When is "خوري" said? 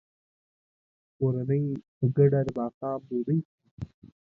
3.47-3.89